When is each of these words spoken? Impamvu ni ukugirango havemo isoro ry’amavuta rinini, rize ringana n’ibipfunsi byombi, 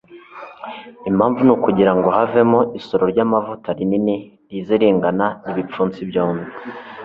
Impamvu 1.09 1.39
ni 1.43 1.51
ukugirango 1.55 2.07
havemo 2.17 2.59
isoro 2.79 3.03
ry’amavuta 3.13 3.69
rinini, 3.77 4.15
rize 4.49 4.75
ringana 4.81 5.27
n’ibipfunsi 5.45 5.99
byombi, 6.09 6.45